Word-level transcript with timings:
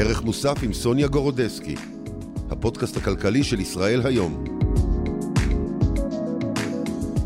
ערך 0.00 0.22
מוסף 0.22 0.54
עם 0.62 0.72
סוניה 0.72 1.06
גורודסקי, 1.06 1.74
הפודקאסט 2.50 2.96
הכלכלי 2.96 3.44
של 3.44 3.60
ישראל 3.60 4.00
היום. 4.04 4.44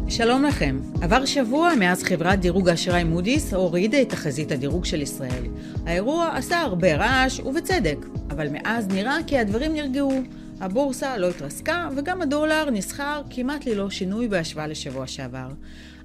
שלום 0.08 0.44
לכם. 0.44 0.78
עבר 1.02 1.24
שבוע 1.24 1.74
מאז 1.78 2.02
חברת 2.02 2.38
דירוג 2.38 2.68
האשראי 2.68 3.04
מודי'ס 3.04 3.54
הורידה 3.54 4.02
את 4.02 4.08
תחזית 4.08 4.52
הדירוג 4.52 4.84
של 4.84 5.02
ישראל. 5.02 5.44
האירוע 5.86 6.30
עשה 6.36 6.60
הרבה 6.60 6.96
רעש, 6.96 7.40
ובצדק, 7.40 8.06
אבל 8.30 8.48
מאז 8.52 8.88
נראה 8.88 9.16
כי 9.26 9.38
הדברים 9.38 9.72
נרגעו. 9.72 10.22
הבורסה 10.64 11.16
לא 11.16 11.28
התרסקה, 11.28 11.88
וגם 11.96 12.22
הדולר 12.22 12.70
נסחר 12.70 13.22
כמעט 13.30 13.66
ללא 13.66 13.90
שינוי 13.90 14.28
בהשוואה 14.28 14.66
לשבוע 14.66 15.06
שעבר. 15.06 15.48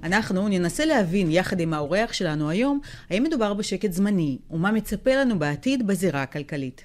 אנחנו 0.02 0.48
ננסה 0.48 0.84
להבין 0.84 1.30
יחד 1.30 1.60
עם 1.60 1.74
האורח 1.74 2.12
שלנו 2.12 2.50
היום, 2.50 2.80
האם 3.10 3.22
מדובר 3.22 3.54
בשקט 3.54 3.92
זמני, 3.92 4.38
ומה 4.50 4.72
מצפה 4.72 5.14
לנו 5.14 5.38
בעתיד 5.38 5.86
בזירה 5.86 6.22
הכלכלית. 6.22 6.84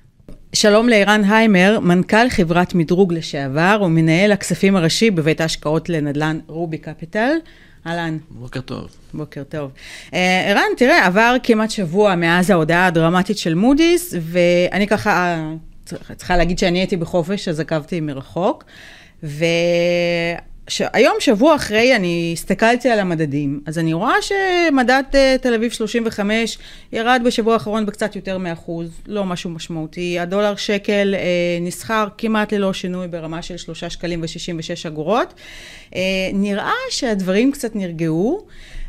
שלום 0.53 0.89
לערן 0.89 1.23
היימר, 1.23 1.79
מנכ"ל 1.79 2.29
חברת 2.29 2.75
מדרוג 2.75 3.13
לשעבר 3.13 3.81
ומנהל 3.85 4.31
הכספים 4.31 4.75
הראשי 4.75 5.11
בבית 5.11 5.41
ההשקעות 5.41 5.89
לנדל"ן 5.89 6.39
רובי 6.47 6.77
קפיטל. 6.77 7.31
אהלן. 7.87 8.17
בוקר 8.29 8.61
טוב. 8.61 8.87
בוקר 9.13 9.43
טוב. 9.43 9.71
אה, 10.13 10.49
ערן, 10.49 10.75
תראה, 10.77 11.05
עבר 11.05 11.35
כמעט 11.43 11.71
שבוע 11.71 12.15
מאז 12.15 12.49
ההודעה 12.49 12.87
הדרמטית 12.87 13.37
של 13.37 13.53
מודי'ס, 13.53 14.13
ואני 14.21 14.87
ככה 14.87 15.43
צריכה 16.15 16.37
להגיד 16.37 16.59
שאני 16.59 16.79
הייתי 16.79 16.97
בחופש, 16.97 17.47
אז 17.47 17.59
עקבתי 17.59 17.99
מרחוק. 17.99 18.63
ו... 19.23 19.45
ש... 20.67 20.81
היום, 20.93 21.15
שבוע 21.19 21.55
אחרי, 21.55 21.95
אני 21.95 22.29
הסתכלתי 22.33 22.89
על 22.89 22.99
המדדים, 22.99 23.61
אז 23.65 23.79
אני 23.79 23.93
רואה 23.93 24.15
שמדד 24.21 25.03
uh, 25.11 25.41
תל 25.41 25.53
אביב 25.53 25.71
35 25.71 26.57
ירד 26.93 27.21
בשבוע 27.25 27.53
האחרון 27.53 27.85
בקצת 27.85 28.15
יותר 28.15 28.37
מאחוז, 28.37 28.89
לא 29.07 29.25
משהו 29.25 29.49
משמעותי. 29.49 30.19
הדולר 30.19 30.55
שקל 30.55 31.15
uh, 31.15 31.63
נסחר 31.63 32.07
כמעט 32.17 32.53
ללא 32.53 32.73
שינוי 32.73 33.07
ברמה 33.07 33.41
של 33.41 33.57
3 33.57 33.83
שקלים 33.83 34.21
ו-66 34.21 34.87
אגורות. 34.87 35.33
Uh, 35.91 35.95
נראה 36.33 36.71
שהדברים 36.89 37.51
קצת 37.51 37.75
נרגעו. 37.75 38.45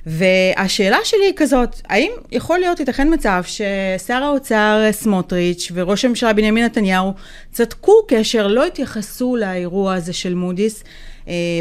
והשאלה 0.08 0.98
שלי 1.04 1.24
היא 1.24 1.32
כזאת, 1.36 1.80
האם 1.88 2.10
יכול 2.32 2.58
להיות, 2.58 2.80
ייתכן 2.80 3.14
מצב 3.14 3.42
ששר 3.46 4.22
האוצר 4.22 4.88
סמוטריץ' 4.92 5.72
וראש 5.74 6.04
הממשלה 6.04 6.32
בנימין 6.32 6.64
נתניהו 6.64 7.12
צדקו 7.52 7.92
כאשר 8.08 8.46
לא 8.46 8.66
התייחסו 8.66 9.36
לאירוע 9.36 9.94
הזה 9.94 10.12
של 10.12 10.34
מודי'ס 10.34 10.84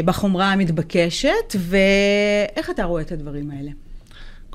בחומרה 0.04 0.52
המתבקשת, 0.52 1.56
ואיך 1.58 2.70
אתה 2.70 2.84
רואה 2.84 3.02
את 3.02 3.12
הדברים 3.12 3.50
האלה? 3.50 3.70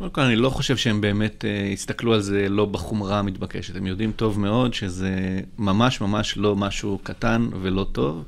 קודם 0.02 0.12
כל, 0.12 0.22
אני 0.22 0.36
לא 0.36 0.50
חושב 0.50 0.78
שהם 0.78 1.02
באמת 1.02 1.46
uh, 1.46 1.74
הסתכלו 1.74 2.14
על 2.14 2.22
זה 2.22 2.50
לא 2.50 2.66
בחומרה 2.66 3.20
המתבקשת. 3.20 3.76
הם 3.76 3.88
יודעים 3.88 4.12
טוב 4.12 4.40
מאוד 4.40 4.74
שזה 4.74 5.40
ממש 5.58 6.02
ממש 6.02 6.38
לא 6.38 6.56
משהו 6.56 7.00
קטן 7.04 7.48
ולא 7.62 7.86
טוב, 7.92 8.24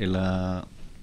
אלא 0.00 0.20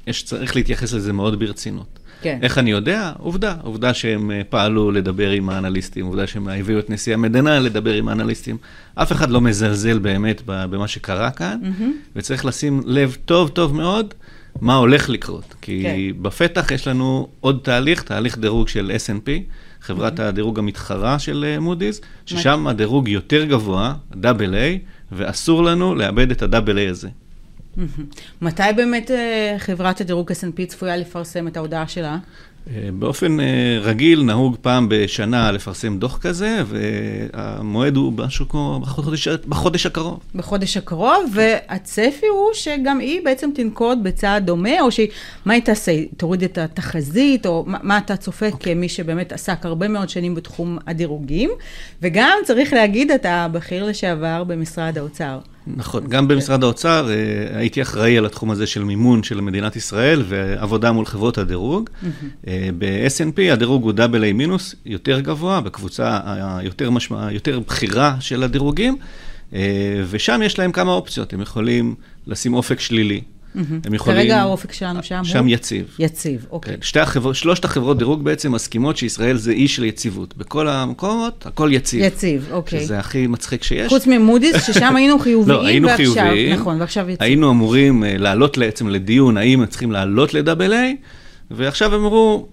יש 0.07 0.23
צריך 0.23 0.55
להתייחס 0.55 0.93
לזה 0.93 1.13
מאוד 1.13 1.39
ברצינות. 1.39 1.99
כן. 2.21 2.39
איך 2.41 2.57
אני 2.57 2.71
יודע? 2.71 3.11
עובדה, 3.17 3.55
עובדה 3.61 3.93
שהם 3.93 4.31
אה, 4.31 4.41
פעלו 4.49 4.91
לדבר 4.91 5.29
עם 5.29 5.49
האנליסטים, 5.49 6.05
עובדה 6.05 6.27
שהם 6.27 6.47
הביאו 6.47 6.79
את 6.79 6.89
נשיא 6.89 7.13
המדינה 7.13 7.59
לדבר 7.59 7.93
עם 7.93 8.07
האנליסטים. 8.07 8.57
אף 8.95 9.11
אחד 9.11 9.29
לא 9.29 9.41
מזלזל 9.41 9.99
באמת 9.99 10.41
במה 10.45 10.87
שקרה 10.87 11.31
כאן, 11.31 11.59
mm-hmm. 11.63 11.83
וצריך 12.15 12.45
לשים 12.45 12.81
לב 12.85 13.17
טוב 13.25 13.49
טוב 13.49 13.75
מאוד 13.75 14.13
מה 14.61 14.75
הולך 14.75 15.09
לקרות. 15.09 15.55
כי 15.61 15.83
כן. 15.83 16.23
בפתח 16.23 16.71
יש 16.71 16.87
לנו 16.87 17.27
עוד 17.39 17.59
תהליך, 17.63 18.03
תהליך 18.03 18.37
דירוג 18.37 18.67
של 18.67 18.91
S&P, 18.95 19.29
חברת 19.81 20.19
mm-hmm. 20.19 20.23
הדירוג 20.23 20.59
המתחרה 20.59 21.19
של 21.19 21.57
מודי'ס, 21.59 21.99
אה, 21.99 22.05
ששם 22.25 22.67
הדירוג 22.67 23.07
יותר 23.07 23.45
גבוה, 23.45 23.93
דאבל 24.15 24.55
A, 24.55 24.57
ואסור 25.11 25.63
לנו 25.63 25.95
לאבד 25.95 26.31
את 26.31 26.41
הדאבל 26.41 26.77
A 26.77 26.89
הזה. 26.89 27.09
מתי 28.41 28.63
באמת 28.75 29.11
אה, 29.11 29.55
חברת 29.57 30.01
הדירוג 30.01 30.31
S&P 30.31 30.65
צפויה 30.65 30.97
לפרסם 30.97 31.47
את 31.47 31.57
ההודעה 31.57 31.87
שלה? 31.87 32.17
באופן 32.93 33.39
אה, 33.39 33.45
רגיל 33.81 34.23
נהוג 34.23 34.57
פעם 34.61 34.87
בשנה 34.89 35.51
לפרסם 35.51 35.97
דוח 35.97 36.17
כזה, 36.17 36.61
והמועד 36.67 37.95
הוא 37.95 38.13
משהו 38.17 38.49
כמו 38.49 38.79
בחודש, 38.81 39.27
בחודש 39.27 39.85
הקרוב. 39.85 40.19
בחודש 40.35 40.77
הקרוב, 40.77 41.33
והצפי 41.33 42.25
הוא 42.27 42.49
שגם 42.53 42.99
היא 42.99 43.21
בעצם 43.25 43.49
תנקוט 43.55 43.97
בצעד 44.03 44.45
דומה, 44.45 44.81
או 44.81 44.91
שהיא, 44.91 45.07
מה 45.45 45.53
היא 45.53 45.61
תעשה? 45.61 45.91
תוריד 46.17 46.43
את 46.43 46.57
התחזית, 46.57 47.45
או 47.45 47.63
מה, 47.67 47.77
מה 47.81 47.97
אתה 47.97 48.17
צופה 48.17 48.47
okay. 48.47 48.51
אוקיי. 48.51 48.75
כמי 48.75 48.89
שבאמת 48.89 49.31
עסק 49.31 49.65
הרבה 49.65 49.87
מאוד 49.87 50.09
שנים 50.09 50.35
בתחום 50.35 50.77
הדירוגים, 50.87 51.49
וגם 52.01 52.37
צריך 52.45 52.73
להגיד, 52.73 53.11
אתה 53.11 53.47
בכיר 53.51 53.85
לשעבר 53.85 54.43
במשרד 54.43 54.97
האוצר. 54.97 55.39
נכון, 55.67 56.07
גם 56.07 56.27
במשרד 56.27 56.63
האוצר 56.63 57.09
אה, 57.09 57.57
הייתי 57.57 57.81
אחראי 57.81 58.17
על 58.17 58.25
התחום 58.25 58.51
הזה 58.51 58.67
של 58.67 58.83
מימון 58.83 59.23
של 59.23 59.41
מדינת 59.41 59.75
ישראל 59.75 60.23
ועבודה 60.27 60.91
מול 60.91 61.05
חברות 61.05 61.37
הדירוג. 61.37 61.89
אה, 62.47 62.50
ב-S&P 62.77 63.53
הדירוג 63.53 63.83
הוא 63.83 63.91
AA 63.91 64.33
מינוס, 64.33 64.75
יותר 64.85 65.19
גבוה, 65.19 65.61
בקבוצה 65.61 66.19
היותר 66.25 66.89
משמע, 66.89 67.31
יותר 67.31 67.59
בכירה 67.59 68.15
של 68.19 68.43
הדירוגים, 68.43 68.97
אה, 69.53 69.59
ושם 70.09 70.41
יש 70.45 70.59
להם 70.59 70.71
כמה 70.71 70.91
אופציות, 70.91 71.33
הם 71.33 71.41
יכולים 71.41 71.95
לשים 72.27 72.53
אופק 72.53 72.79
שלילי, 72.79 73.21
הם 73.55 73.93
יכולים... 73.93 74.19
כרגע 74.19 74.41
האופק 74.41 74.71
שלנו 74.71 75.03
שם 75.03 75.17
הוא? 75.17 75.23
שם 75.23 75.47
יציב. 75.47 75.95
יציב, 75.99 76.45
אוקיי. 76.51 76.73
כן, 76.73 76.79
שתי 76.81 76.99
החבר... 76.99 77.33
שלושת 77.33 77.65
החברות 77.65 77.97
דירוג 77.97 78.23
בעצם 78.23 78.51
מסכימות 78.51 78.97
שישראל 78.97 79.37
זה 79.37 79.51
אי 79.51 79.67
של 79.67 79.83
יציבות. 79.83 80.37
בכל 80.37 80.67
המקומות, 80.67 81.45
הכל 81.45 81.69
יציב. 81.73 82.03
יציב, 82.03 82.47
אוקיי. 82.51 82.79
שזה 82.79 82.99
הכי 82.99 83.27
מצחיק 83.27 83.63
שיש. 83.63 83.89
חוץ 83.89 84.07
ממודי'ס, 84.07 84.67
ששם 84.67 84.95
היינו 84.95 85.19
חיוביים, 85.23 85.59
לא, 85.59 85.65
היינו 85.67 85.87
ועכשיו, 85.87 86.05
חיוביים. 86.05 86.53
נכון, 86.53 86.81
ועכשיו 86.81 87.09
יציב. 87.09 87.23
היינו 87.23 87.51
אמורים 87.51 88.03
uh, 88.03 88.07
לעלות 88.17 88.57
בעצם 88.57 88.87
לדיון, 88.87 89.37
האם 89.37 89.65
צריכים 89.65 89.91
לעלות 89.91 90.35
איי, 90.73 90.95
ועכשיו 91.55 91.95
הם 91.95 92.05
אמרו, 92.05 92.47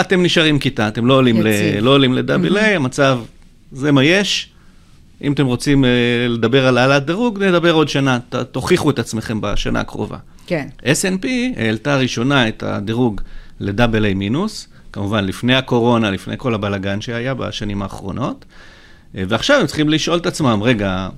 אתם 0.00 0.22
נשארים 0.22 0.58
כיתה, 0.58 0.88
אתם 0.88 1.06
לא 1.06 1.14
עולים, 1.14 1.42
ל... 1.42 1.46
לא 1.80 1.90
עולים 1.90 2.14
איי, 2.56 2.76
המצב, 2.76 3.20
זה 3.72 3.92
מה 3.92 4.04
יש. 4.04 4.50
אם 5.22 5.32
אתם 5.32 5.46
רוצים 5.46 5.84
uh, 5.84 5.86
לדבר 6.28 6.66
על 6.66 6.78
העלאת 6.78 7.06
דירוג, 7.06 7.44
נדבר 7.44 7.72
עוד 7.72 7.88
שנה, 7.88 8.18
ת, 8.28 8.34
תוכיחו 8.34 8.90
את 8.90 8.98
עצמכם 8.98 9.40
בשנה 9.40 9.80
הקרובה. 9.80 10.16
כן. 10.46 10.68
S&P 10.82 11.26
העלתה 11.56 11.96
ראשונה 11.96 12.48
את 12.48 12.62
הדירוג 12.62 13.20
לדאבל 13.60 14.06
A 14.12 14.14
מינוס, 14.14 14.68
כמובן 14.92 15.24
לפני 15.24 15.54
הקורונה, 15.54 16.10
לפני 16.10 16.34
כל 16.38 16.54
הבלגן 16.54 17.00
שהיה 17.00 17.34
בשנים 17.34 17.82
האחרונות, 17.82 18.44
uh, 18.44 19.18
ועכשיו 19.28 19.60
הם 19.60 19.66
צריכים 19.66 19.88
לשאול 19.88 20.18
את 20.18 20.26
עצמם, 20.26 20.60
רגע, 20.62 21.08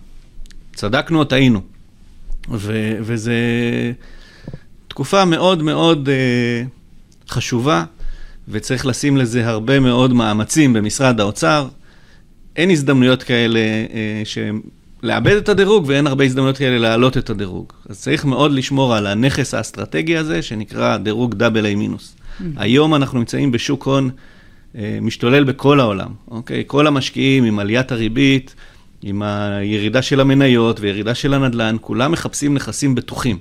צדקנו 0.75 1.19
או 1.19 1.25
טעינו? 1.25 1.61
ו- 2.51 2.97
וזה 3.01 3.35
תקופה 4.89 5.25
מאוד 5.25 5.63
מאוד 5.63 6.09
uh, 6.09 6.80
חשובה, 7.31 7.85
וצריך 8.49 8.87
לשים 8.87 9.17
לזה 9.17 9.49
הרבה 9.49 9.81
מאוד 9.81 10.13
מאמצים 10.13 10.73
במשרד 10.73 11.21
האוצר. 11.21 11.69
אין 12.57 12.71
הזדמנויות 12.71 13.23
כאלה 13.23 13.59
אה, 13.59 14.23
שהם 14.25 14.61
לאבד 15.03 15.37
את 15.37 15.49
הדירוג, 15.49 15.85
ואין 15.87 16.07
הרבה 16.07 16.25
הזדמנויות 16.25 16.59
כאלה 16.59 16.79
להעלות 16.79 17.19
את 17.19 17.31
הדירוג. 17.31 17.73
אז 17.89 18.01
צריך 18.01 18.25
מאוד 18.25 18.53
לשמור 18.53 18.95
על 18.95 19.07
הנכס 19.07 19.55
האסטרטגי 19.55 20.17
הזה, 20.17 20.43
שנקרא 20.43 20.97
דירוג 20.97 21.35
דאבל 21.35 21.67
איי 21.67 21.75
מינוס. 21.75 22.15
Mm-hmm. 22.15 22.45
היום 22.57 22.95
אנחנו 22.95 23.19
נמצאים 23.19 23.53
בשוק 23.53 23.85
הון 23.85 24.11
אה, 24.77 24.99
משתולל 25.03 25.45
בכל 25.45 25.81
העולם, 25.81 26.11
אוקיי? 26.31 26.65
כל 26.67 26.87
המשקיעים 26.87 27.45
עם 27.45 27.59
עליית 27.59 27.93
הריבית, 27.93 28.55
עם 29.03 29.23
הירידה 29.23 30.03
של 30.03 30.21
המניות 30.21 30.81
וירידה 30.81 31.15
של 31.15 31.35
הנדל"ן, 31.35 31.77
כולם 31.81 32.13
מחפשים 32.13 32.55
נכסים 32.55 32.95
בטוחים. 32.95 33.39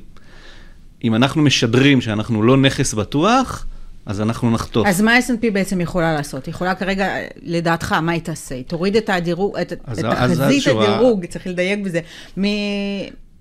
אם 1.03 1.15
אנחנו 1.15 1.41
משדרים 1.41 2.01
שאנחנו 2.01 2.43
לא 2.43 2.57
נכס 2.57 2.93
בטוח, 2.93 3.65
אז 4.09 4.21
אנחנו 4.21 4.51
נחטוף. 4.51 4.87
אז 4.87 5.01
מה 5.01 5.17
S&P 5.17 5.51
בעצם 5.53 5.81
יכולה 5.81 6.13
לעשות? 6.13 6.45
היא 6.45 6.53
יכולה 6.53 6.75
כרגע, 6.75 7.15
לדעתך, 7.41 7.93
מה 7.93 8.11
היא 8.11 8.21
תעשה? 8.21 8.55
היא 8.55 8.63
תוריד 8.63 8.95
את 8.95 9.09
הדירוג, 9.09 9.57
את, 9.57 9.73
את 9.73 9.79
תחזית 9.99 10.67
הדירוג, 10.67 11.25
צריך 11.25 11.47
לדייק 11.47 11.79
בזה, 11.79 11.99
מ... 12.39 12.43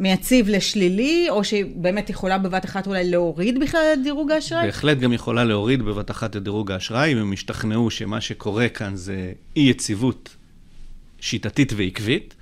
מיציב 0.01 0.49
לשלילי, 0.49 1.27
או 1.31 1.45
שהיא 1.45 1.65
באמת 1.77 2.11
יכולה 2.11 2.39
בבת 2.39 2.65
אחת 2.65 2.87
אולי 2.87 3.11
להוריד 3.11 3.61
בכלל 3.61 3.81
את 3.93 4.03
דירוג 4.03 4.31
האשראי? 4.31 4.67
בהחלט 4.67 4.99
גם 4.99 5.13
יכולה 5.13 5.45
להוריד 5.45 5.83
בבת 5.83 6.11
אחת 6.11 6.37
את 6.37 6.43
דירוג 6.43 6.73
האשראי, 6.73 7.13
אם 7.13 7.19
הם 7.19 7.33
ישתכנעו 7.33 7.91
שמה 7.91 8.21
שקורה 8.21 8.69
כאן 8.69 8.97
זה 8.97 9.33
אי-יציבות 9.57 10.37
שיטתית 11.21 11.73
ועקבית, 11.77 12.35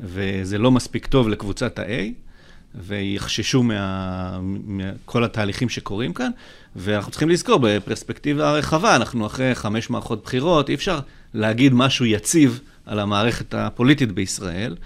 וזה 0.00 0.58
לא 0.58 0.70
מספיק 0.70 1.06
טוב 1.06 1.28
לקבוצת 1.28 1.78
ה-A. 1.78 2.28
ויחששו 2.74 3.62
מכל 3.62 5.20
מה, 5.20 5.26
התהליכים 5.26 5.68
שקורים 5.68 6.12
כאן. 6.12 6.30
ואנחנו 6.78 7.10
צריכים 7.10 7.28
לזכור, 7.28 7.58
בפרספקטיבה 7.62 8.52
רחבה, 8.52 8.96
אנחנו 8.96 9.26
אחרי 9.26 9.54
חמש 9.54 9.90
מערכות 9.90 10.24
בחירות, 10.24 10.68
אי 10.68 10.74
אפשר 10.74 11.00
להגיד 11.34 11.74
משהו 11.74 12.06
יציב 12.06 12.60
על 12.86 12.98
המערכת 12.98 13.54
הפוליטית 13.54 14.12
בישראל. 14.12 14.76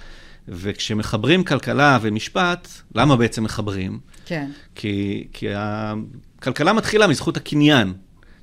וכשמחברים 0.49 1.45
כלכלה 1.45 1.99
ומשפט, 2.03 2.69
למה 2.95 3.17
בעצם 3.17 3.45
מחברים? 3.45 3.99
כן. 4.27 4.51
כי, 4.75 5.27
כי 5.33 5.47
הכלכלה 5.55 6.73
מתחילה 6.73 7.07
מזכות 7.07 7.37
הקניין. 7.37 7.93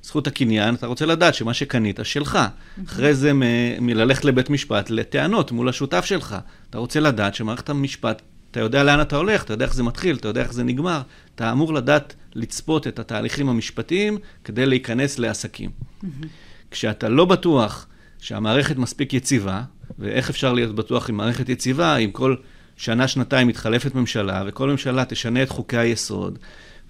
זכות 0.02 0.26
הקניין, 0.26 0.74
אתה 0.74 0.86
רוצה 0.86 1.06
לדעת 1.06 1.34
שמה 1.34 1.54
שקנית 1.54 2.00
שלך. 2.02 2.38
אחרי 2.86 3.14
זה 3.14 3.32
מללכת 3.80 4.24
לבית 4.24 4.50
משפט 4.50 4.90
לטענות 4.90 5.52
מול 5.52 5.68
השותף 5.68 6.04
שלך. 6.04 6.36
אתה 6.70 6.78
רוצה 6.78 7.00
לדעת 7.00 7.34
שמערכת 7.34 7.68
המשפט, 7.68 8.22
אתה 8.50 8.60
יודע 8.60 8.82
לאן 8.84 9.00
אתה 9.00 9.16
הולך, 9.16 9.44
אתה 9.44 9.52
יודע 9.52 9.64
איך 9.64 9.74
זה 9.74 9.82
מתחיל, 9.82 10.16
אתה 10.16 10.28
יודע 10.28 10.42
איך 10.42 10.52
זה 10.52 10.64
נגמר. 10.64 11.02
אתה 11.34 11.52
אמור 11.52 11.74
לדעת 11.74 12.14
לצפות 12.34 12.86
את 12.86 12.98
התהליכים 12.98 13.48
המשפטיים 13.48 14.18
כדי 14.44 14.66
להיכנס 14.66 15.18
לעסקים. 15.18 15.70
כשאתה 16.70 17.08
לא 17.08 17.24
בטוח 17.24 17.86
שהמערכת 18.18 18.76
מספיק 18.76 19.14
יציבה, 19.14 19.62
ואיך 19.98 20.30
אפשר 20.30 20.52
להיות 20.52 20.74
בטוח 20.74 21.08
עם 21.08 21.16
מערכת 21.16 21.48
יציבה, 21.48 21.96
אם 21.96 22.10
כל 22.10 22.36
שנה, 22.76 23.08
שנתיים 23.08 23.48
מתחלפת 23.48 23.94
ממשלה, 23.94 24.42
וכל 24.46 24.70
ממשלה 24.70 25.04
תשנה 25.04 25.42
את 25.42 25.48
חוקי 25.48 25.76
היסוד, 25.76 26.38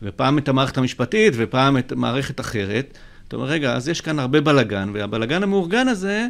ופעם 0.02 0.38
את 0.38 0.48
המערכת 0.48 0.78
המשפטית, 0.78 1.34
ופעם 1.36 1.78
את 1.78 1.92
מערכת 1.92 2.40
אחרת, 2.40 2.98
אתה 3.28 3.36
אומר, 3.36 3.48
רגע, 3.48 3.76
אז 3.76 3.88
יש 3.88 4.00
כאן 4.00 4.18
הרבה 4.18 4.40
בלאגן, 4.40 4.90
והבלאגן 4.94 5.42
המאורגן 5.42 5.88
הזה, 5.88 6.26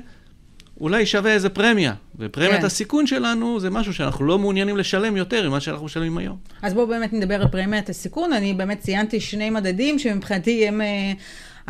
אולי 0.81 1.07
שווה 1.07 1.33
איזה 1.33 1.49
פרמיה. 1.49 1.95
ופרמיית 2.19 2.61
כן. 2.61 2.67
הסיכון 2.67 3.07
שלנו 3.07 3.61
זה 3.61 3.71
משהו 3.71 3.95
שאנחנו 3.95 4.25
לא 4.25 4.39
מעוניינים 4.39 4.77
לשלם 4.77 5.17
יותר 5.17 5.49
ממה 5.49 5.61
שאנחנו 5.61 5.87
משלמים 5.87 6.19
היום. 6.19 6.37
אז 6.63 6.75
בואו 6.75 6.87
באמת 6.87 7.13
נדבר 7.13 7.43
על 7.43 7.49
פרמיית 7.49 7.89
הסיכון. 7.89 8.33
אני 8.33 8.55
באמת 8.55 8.81
ציינתי 8.81 9.21
שני 9.21 9.51
מדדים 9.51 9.99
שמבחינתי 9.99 10.69
הם 10.69 10.81
אה, 10.81 11.13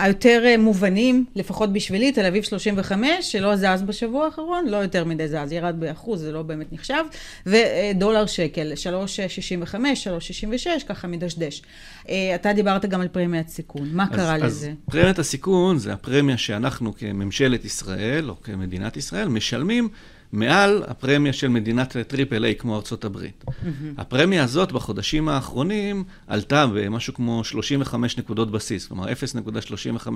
היותר 0.02 0.42
אה, 0.44 0.56
מובנים, 0.56 1.24
לפחות 1.36 1.72
בשבילי, 1.72 2.12
תל 2.12 2.26
אביב 2.26 2.42
35, 2.42 3.08
שלא 3.20 3.56
זז 3.56 3.82
בשבוע 3.86 4.24
האחרון, 4.24 4.68
לא 4.68 4.76
יותר 4.76 5.04
מדי 5.04 5.28
זז, 5.28 5.52
ירד 5.52 5.76
באחוז, 5.78 6.20
זה 6.20 6.32
לא 6.32 6.42
באמת 6.42 6.72
נחשב, 6.72 7.04
ודולר 7.46 8.26
שקל, 8.26 8.72
3.65, 8.72 9.74
3.66, 9.74 10.84
ככה 10.88 11.08
מדשדש. 11.08 11.62
אה, 12.08 12.34
אתה 12.34 12.52
דיברת 12.52 12.84
גם 12.84 13.00
על 13.00 13.08
פרמיית 13.08 13.48
סיכון, 13.48 13.88
מה 13.92 14.06
קרה 14.06 14.36
אז, 14.36 14.42
לזה? 14.42 14.68
אז 14.68 14.90
פרמיית 14.90 15.18
הסיכון 15.18 15.78
זה 15.78 15.92
הפרמיה 15.92 16.38
שאנחנו 16.38 16.94
כממשלת 16.96 17.64
ישראל, 17.64 18.30
או 18.30 18.40
כמדינת 18.42 18.96
ישראל, 18.96 19.28
משלמים 19.28 19.88
מעל 20.32 20.82
הפרמיה 20.86 21.32
של 21.32 21.48
מדינת 21.48 21.96
triple 21.96 22.44
A 22.44 22.54
כמו 22.54 22.76
ארצות 22.76 23.04
הברית. 23.04 23.44
הפרמיה 23.98 24.44
הזאת 24.44 24.72
בחודשים 24.72 25.28
האחרונים 25.28 26.04
עלתה 26.26 26.66
במשהו 26.66 27.14
כמו 27.14 27.44
35 27.44 28.18
נקודות 28.18 28.50
בסיס, 28.50 28.86
כלומר 28.86 29.06
0.35 29.08 30.08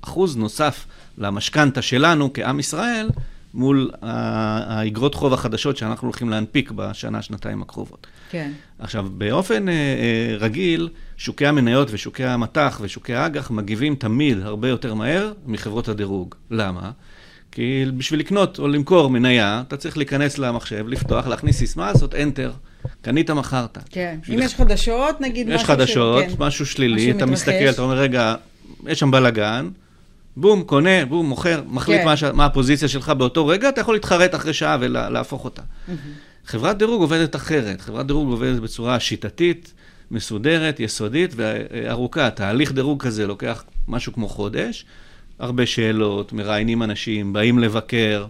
אחוז 0.00 0.36
נוסף 0.36 0.86
למשכנתה 1.18 1.82
שלנו 1.82 2.30
כעם 2.34 2.60
ישראל, 2.60 3.08
מול 3.54 3.90
האגרות 4.02 5.14
חוב 5.14 5.32
החדשות 5.32 5.76
שאנחנו 5.76 6.08
הולכים 6.08 6.30
להנפיק 6.30 6.70
בשנה, 6.70 7.22
שנתיים 7.22 7.62
הקרובות. 7.62 8.06
כן. 8.30 8.52
עכשיו, 8.78 9.06
באופן 9.18 9.68
אה, 9.68 9.74
אה, 9.74 10.36
רגיל, 10.38 10.88
שוקי 11.16 11.46
המניות 11.46 11.88
ושוקי 11.90 12.24
המטח 12.24 12.78
ושוקי 12.82 13.14
האג"ח 13.14 13.50
מגיבים 13.50 13.94
תמיד 13.94 14.38
הרבה 14.42 14.68
יותר 14.68 14.94
מהר 14.94 15.32
מחברות 15.46 15.88
הדירוג. 15.88 16.34
למה? 16.50 16.90
כי 17.52 17.84
בשביל 17.96 18.20
לקנות 18.20 18.58
או 18.58 18.68
למכור 18.68 19.10
מניה, 19.10 19.62
אתה 19.68 19.76
צריך 19.76 19.96
להיכנס 19.96 20.38
למחשב, 20.38 20.88
לפתוח, 20.88 21.26
להכניס 21.26 21.56
סיסמה, 21.58 21.92
לעשות 21.92 22.14
Enter. 22.14 22.50
קנית, 23.02 23.30
מכרת. 23.30 23.78
כן. 23.90 24.18
אם 24.28 24.38
יש 24.42 24.54
חדשות, 24.54 25.20
נגיד 25.20 25.48
יש 25.48 25.54
משהו 25.54 25.66
חדשות, 25.66 26.24
ש... 26.24 26.26
כן. 26.26 26.34
משהו 26.38 26.66
שלילי, 26.66 26.94
משהו 26.94 27.16
אתה 27.16 27.26
מתרחש. 27.26 27.48
מסתכל, 27.48 27.70
אתה 27.70 27.82
אומר, 27.82 27.98
רגע, 27.98 28.34
יש 28.86 29.00
שם 29.00 29.10
בלאגן, 29.10 29.68
בום, 30.36 30.62
קונה, 30.62 31.04
בום, 31.04 31.26
מוכר, 31.28 31.62
מחליט 31.68 31.98
כן. 32.00 32.04
מה, 32.04 32.16
ש- 32.16 32.24
מה 32.24 32.44
הפוזיציה 32.44 32.88
שלך 32.88 33.08
באותו 33.08 33.46
רגע, 33.46 33.68
אתה 33.68 33.80
יכול 33.80 33.94
להתחרט 33.94 34.34
אחרי 34.34 34.52
שעה 34.54 34.76
ולהפוך 34.80 35.44
אותה. 35.44 35.62
חברת 36.46 36.78
דירוג 36.78 37.00
עובדת 37.00 37.36
אחרת, 37.36 37.80
חברת 37.80 38.06
דירוג 38.06 38.28
עובדת 38.30 38.60
בצורה 38.60 39.00
שיטתית, 39.00 39.72
מסודרת, 40.10 40.80
יסודית 40.80 41.34
וארוכה. 41.36 42.30
תהליך 42.30 42.72
דירוג 42.72 43.02
כזה 43.02 43.26
לוקח 43.26 43.64
משהו 43.88 44.12
כמו 44.12 44.28
חודש, 44.28 44.84
הרבה 45.42 45.66
שאלות, 45.66 46.32
מראיינים 46.32 46.82
אנשים, 46.82 47.32
באים 47.32 47.58
לבקר, 47.58 48.26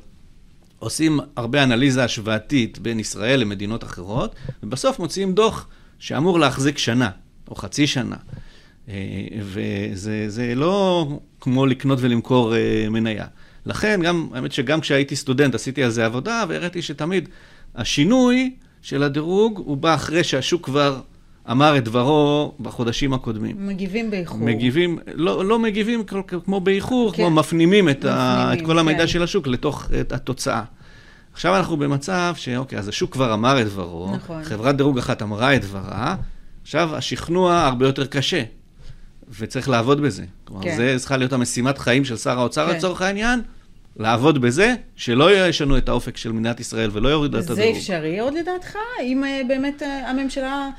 עושים 0.79 1.21
הרבה 1.37 1.63
אנליזה 1.63 2.05
השוואתית 2.05 2.79
בין 2.79 3.01
ישראל 3.01 3.41
למדינות 3.41 3.85
אחרות, 3.85 4.35
ובסוף 4.63 4.99
מוציאים 4.99 5.33
דוח 5.35 5.69
שאמור 5.99 6.39
להחזיק 6.39 6.79
שנה, 6.79 7.11
או 7.49 7.55
חצי 7.55 7.87
שנה. 7.87 8.17
אה, 8.89 8.95
וזה 9.41 10.25
זה 10.29 10.55
לא 10.55 11.09
כמו 11.41 11.67
לקנות 11.67 11.99
ולמכור 12.03 12.57
אה, 12.57 12.87
מניה. 12.91 13.27
לכן, 13.67 14.01
גם, 14.03 14.29
האמת 14.35 14.53
שגם 14.53 14.81
כשהייתי 14.81 15.17
סטודנט 15.17 15.55
עשיתי 15.55 15.83
על 15.83 15.91
זה 15.91 16.05
עבודה, 16.07 16.45
והראיתי 16.49 16.83
שתמיד 16.83 17.29
השינוי 17.75 18.55
של 18.83 19.03
הדירוג 19.03 19.63
הוא 19.65 19.77
בא 19.77 19.95
אחרי 19.95 20.25
שהשוק 20.25 20.65
כבר 20.65 21.01
אמר 21.51 21.79
את 21.79 21.85
דברו 21.85 22.55
בחודשים 22.61 23.13
הקודמים. 23.13 23.67
מגיבים 23.67 24.11
באיחור. 24.11 24.39
מגיבים, 24.39 24.99
לא, 25.15 25.45
לא 25.45 25.59
מגיבים 25.59 26.05
כמו 26.45 26.61
באיחור, 26.61 27.13
כן. 27.13 27.17
כמו 27.17 27.31
מפנימים 27.31 27.89
את, 27.89 28.05
ה, 28.05 28.09
מפנימים, 28.09 28.65
את 28.65 28.67
כל 28.67 28.79
המידע 28.79 28.99
כן. 28.99 29.07
של 29.07 29.23
השוק 29.23 29.47
לתוך 29.47 29.89
את 30.01 30.13
התוצאה. 30.13 30.63
עכשיו 31.33 31.57
אנחנו 31.57 31.77
במצב 31.77 32.35
שאוקיי, 32.37 32.79
אז 32.79 32.89
השוק 32.89 33.13
כבר 33.13 33.35
אמר 33.35 33.61
את 33.61 33.67
דברו, 33.67 34.15
נכון. 34.15 34.45
חברת 34.45 34.77
דירוג 34.77 34.99
אחת 34.99 35.23
אמרה 35.23 35.57
את 35.57 35.63
דברה, 35.63 36.17
עכשיו 36.63 36.97
השכנוע 36.97 37.61
הרבה 37.61 37.87
יותר 37.87 38.07
קשה, 38.07 38.43
וצריך 39.39 39.69
לעבוד 39.69 40.01
בזה. 40.01 40.25
כלומר, 40.45 40.63
כן. 40.63 40.77
זה 40.77 40.95
צריכה 40.99 41.17
להיות 41.17 41.33
המשימת 41.33 41.79
חיים 41.79 42.05
של 42.05 42.17
שר 42.17 42.39
האוצר 42.39 42.69
כן. 42.69 42.77
לצורך 42.77 43.03
העניין, 43.03 43.43
לעבוד 43.97 44.41
בזה, 44.41 44.75
שלא 44.97 45.47
ישנו 45.49 45.79
את 45.79 45.89
האופק 45.89 46.17
של 46.17 46.33
מדינת 46.33 46.61
ישראל 46.61 46.91
ולא 46.93 47.09
יורידו 47.09 47.39
את 47.39 47.45
זה 47.45 47.53
הדירוג. 47.53 47.77
אפשרי 47.77 48.21
עוד 48.21 48.35
לדעתך? 48.35 48.77
אם 49.03 49.25
אה, 49.25 49.41
באמת 49.49 49.83
אה, 49.83 50.11
הממשלה, 50.11 50.71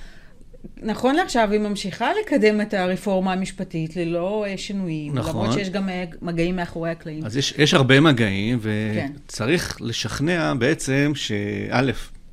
נכון 0.81 1.15
לעכשיו, 1.15 1.51
היא 1.51 1.59
ממשיכה 1.59 2.09
לקדם 2.21 2.61
את 2.61 2.73
הרפורמה 2.73 3.33
המשפטית 3.33 3.95
ללא 3.95 4.45
אה, 4.47 4.57
שינויים. 4.57 5.13
נכון. 5.13 5.31
למרות 5.31 5.53
שיש 5.53 5.69
גם 5.69 5.89
אה, 5.89 6.03
מגעים 6.21 6.55
מאחורי 6.55 6.89
הקלעים. 6.89 7.25
אז 7.25 7.37
יש, 7.37 7.53
יש 7.57 7.73
הרבה 7.73 7.99
מגעים, 7.99 8.59
כן. 8.59 9.11
וצריך 9.25 9.77
לשכנע 9.81 10.53
בעצם 10.53 11.11
שא', 11.15 11.91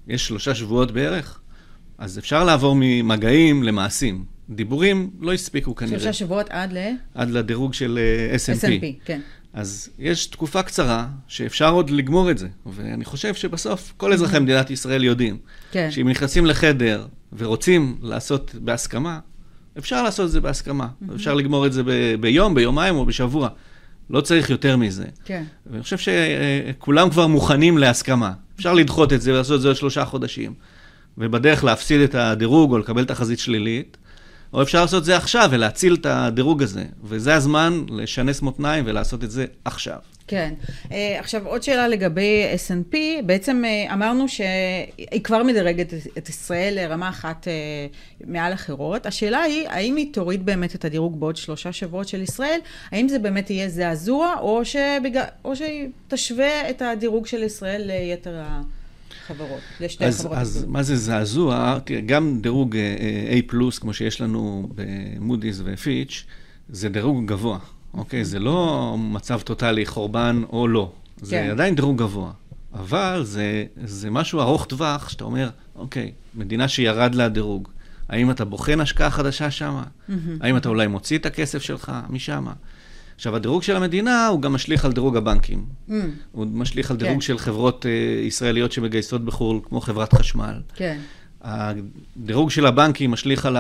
יש 0.09 0.27
שלושה 0.27 0.55
שבועות 0.55 0.93
בערך, 0.93 1.41
אז 1.99 2.19
אפשר 2.19 2.45
לעבור 2.45 2.77
ממגעים 2.79 3.63
למעשים. 3.63 4.25
דיבורים 4.51 5.11
לא 5.21 5.33
הספיקו 5.33 5.75
כנראה, 5.75 5.99
שלושה 5.99 6.13
שבועות 6.13 6.47
עד 6.51 6.73
ל... 6.73 6.79
עד 7.15 7.31
לדירוג 7.31 7.75
של 7.75 7.99
אה, 7.99 8.37
S&P. 8.37 8.63
S&P, 8.63 9.05
כן. 9.05 9.21
אז 9.53 9.89
יש 9.99 10.27
תקופה 10.27 10.63
קצרה 10.63 11.07
שאפשר 11.29 11.73
עוד 11.73 11.91
לגמור 11.91 12.31
את 12.31 12.39
זה, 12.39 12.49
ואני 12.67 13.05
חושב 13.05 13.35
שבסוף 13.35 13.93
כל 13.97 14.13
אזרחי 14.13 14.39
מדינת 14.39 14.71
ישראל 14.71 15.05
יודעים, 15.05 15.39
כן. 15.73 15.91
שאם 15.91 16.09
נכנסים 16.09 16.47
לחדר 16.47 17.07
ורוצים 17.39 17.99
לעשות 18.03 18.55
בהסכמה, 18.55 19.19
אפשר 19.79 20.03
לעשות 20.03 20.27
את 20.27 20.31
זה 20.31 20.41
בהסכמה. 20.41 20.89
אפשר 21.15 21.35
לגמור 21.35 21.67
את 21.67 21.73
זה 21.73 21.83
ב- 21.83 22.15
ביום, 22.21 22.55
ביומיים 22.55 22.97
או 22.97 23.07
בשבוע. 23.07 23.49
לא 24.11 24.21
צריך 24.21 24.51
יותר 24.51 24.77
מזה. 24.77 25.05
כן. 25.25 25.45
ואני 25.67 25.83
חושב 25.83 25.97
שכולם 25.99 27.11
כבר 27.11 27.27
מוכנים 27.27 27.79
להסכמה. 27.79 28.33
אפשר 28.57 28.75
לדחות 28.75 29.13
את 29.13 29.23
זה 29.23 29.33
ולעשות 29.33 29.57
את 29.57 29.61
זה 29.61 29.69
עוד 29.69 29.77
שלושה 29.77 30.05
חודשים. 30.05 30.55
ובדרך 31.19 31.65
להפסיד 31.65 32.01
את 32.01 32.15
הדירוג 32.15 32.73
או 32.73 32.79
לקבל 32.79 33.05
תחזית 33.05 33.39
שלילית, 33.39 33.97
או 34.53 34.63
אפשר 34.63 34.81
לעשות 34.81 35.01
את 35.01 35.05
זה 35.05 35.17
עכשיו 35.17 35.49
ולהציל 35.53 35.95
את 35.95 36.07
הדירוג 36.07 36.63
הזה. 36.63 36.85
וזה 37.05 37.35
הזמן 37.35 37.85
לשנס 37.89 38.43
מותניים 38.43 38.85
ולעשות 38.87 39.25
את 39.25 39.31
זה 39.31 39.45
עכשיו. 39.65 39.99
כן. 40.27 40.55
Uh, 40.89 40.93
עכשיו, 41.19 41.47
עוד 41.47 41.63
שאלה 41.63 41.89
לגבי 41.89 42.45
S&P. 42.55 42.97
בעצם 43.27 43.63
uh, 43.65 43.93
אמרנו 43.93 44.29
שהיא 44.29 45.25
כבר 45.25 45.43
מדרגת 45.43 45.95
את, 46.19 46.29
ישראל 46.29 46.75
לרמה 46.77 47.09
אחת 47.09 47.49
uh, 47.49 48.27
מעל 48.27 48.53
אחרות. 48.53 49.07
השאלה 49.07 49.43
היא, 49.43 49.69
האם 49.69 49.97
היא 49.97 50.13
תוריד 50.13 50.47
באמת 50.47 50.75
את 50.75 50.85
הדירוג 50.85 51.21
בעוד 51.21 51.37
שלושה 51.37 51.73
שבועות 51.73 52.09
של 52.09 52.23
ישראל? 52.23 52.61
האם 52.91 53.09
זה 53.09 53.19
באמת 53.19 53.51
יהיה 53.51 53.69
זעזוע, 53.69 54.35
או, 54.41 54.65
שבגלל, 54.65 55.25
או 55.45 55.57
שהיא 55.57 55.89
תשווה 56.09 56.71
את 56.71 56.83
הדירוג 56.83 57.27
של 57.27 57.43
ישראל 57.43 57.83
ליתר 57.85 58.39
החברות, 59.25 59.61
לשתי 59.81 60.05
אז, 60.05 60.21
החברות? 60.21 60.39
אז? 60.39 60.65
מה 60.69 60.83
זה 60.83 60.97
זעזוע? 60.97 61.79
גם 62.07 62.41
דירוג 62.41 62.77
אה, 62.77 63.39
A 63.39 63.43
פלוס, 63.47 63.79
כמו 63.79 63.95
שיש 63.95 64.21
לנו 64.21 64.69
במודי'ס 64.75 65.61
ופיץ', 65.65 66.25
זה 66.69 66.89
דירוג 66.89 67.27
גבוה, 67.27 67.59
אוקיי? 67.95 68.25
זה 68.25 68.39
לא 68.39 68.97
מצב 68.99 69.41
טוטאלי, 69.41 69.87
חורבן 69.87 70.43
או 70.53 70.69
לא. 70.69 70.93
זה 71.17 71.31
כן. 71.31 71.51
עדיין 71.51 71.75
דירוג 71.75 71.99
גבוה. 71.99 72.33
אבל 72.75 73.23
זה, 73.25 73.65
זה 73.85 74.11
משהו 74.11 74.41
ארוך 74.41 74.67
טווח, 74.67 75.09
שאתה 75.09 75.25
אומר, 75.25 75.51
אוקיי, 75.77 76.13
מדינה 76.35 76.69
שירד 76.69 77.15
לה 77.15 77.25
הדירוג, 77.25 77.69
האם 78.09 78.31
אתה 78.31 78.45
בוחן 78.45 78.81
השקעה 78.81 79.11
חדשה 79.11 79.51
שם? 79.51 79.83
האם 80.41 80.57
אתה 80.57 80.69
אולי 80.69 80.87
מוציא 80.87 81.19
את 81.19 81.27
הכסף 81.27 81.63
שלך 81.63 81.93
משם? 82.09 82.47
עכשיו, 83.21 83.37
הדירוג 83.37 83.63
של 83.63 83.77
המדינה 83.77 84.27
הוא 84.27 84.43
גם 84.43 84.53
משליך 84.53 84.85
על 84.85 84.93
דירוג 84.93 85.17
הבנקים. 85.17 85.65
Mm, 85.89 85.93
הוא 86.33 86.47
משליך 86.47 86.91
על 86.91 86.97
כן. 86.97 87.05
דירוג 87.07 87.23
של 87.23 87.39
חברות 87.39 87.87
אה, 87.87 87.91
ישראליות 88.27 88.73
שמגייסות 88.73 89.25
בחו"ל, 89.25 89.61
כמו 89.65 89.81
חברת 89.81 90.13
חשמל. 90.13 90.55
כן. 90.75 90.99
הדירוג 91.43 92.51
של 92.51 92.67
הבנקים 92.67 93.11
משליך 93.11 93.47
על 93.47 93.57